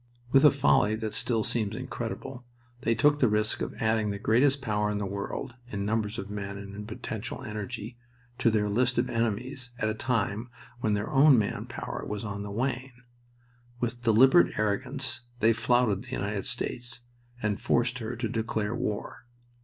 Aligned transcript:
With 0.31 0.43
a 0.43 0.49
folly 0.49 0.95
that 0.95 1.13
still 1.13 1.43
seems 1.43 1.75
incredible, 1.75 2.43
they 2.79 2.95
took 2.95 3.19
the 3.19 3.29
risk 3.29 3.61
of 3.61 3.75
adding 3.75 4.09
the 4.09 4.17
greatest 4.17 4.59
power 4.59 4.89
in 4.89 4.97
the 4.97 5.05
world 5.05 5.53
in 5.69 5.85
numbers 5.85 6.17
of 6.17 6.27
men 6.31 6.57
and 6.57 6.75
in 6.75 6.87
potential 6.87 7.43
energy 7.43 7.99
to 8.39 8.49
their 8.49 8.67
list 8.67 8.97
of 8.97 9.11
enemies 9.11 9.69
at 9.77 9.89
a 9.91 9.93
time 9.93 10.49
when 10.79 10.95
their 10.95 11.11
own 11.11 11.37
man 11.37 11.67
power 11.67 12.03
was 12.03 12.25
on 12.25 12.41
the 12.41 12.49
wane. 12.49 13.03
With 13.79 14.01
deliberate 14.01 14.57
arrogance 14.57 15.21
they 15.39 15.53
flouted 15.53 16.01
the 16.01 16.13
United 16.13 16.47
States 16.47 17.01
and 17.43 17.61
forced 17.61 17.99
her 17.99 18.15
to 18.15 18.27
declare 18.27 18.73
war. 18.73 19.27